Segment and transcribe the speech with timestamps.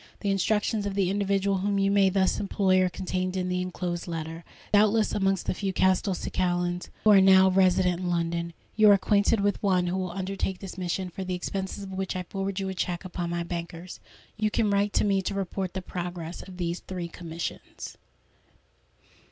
[0.21, 4.07] The instructions of the individual whom you may thus employ are contained in the enclosed
[4.07, 4.43] letter.
[4.73, 9.61] Doubtless, amongst the few Castelcicalans who are now resident in London, you are acquainted with
[9.61, 12.73] one who will undertake this mission, for the expenses of which I forward you a
[12.73, 13.99] cheque upon my bankers.
[14.37, 17.95] "You can write to me to report the progress of these three commissions."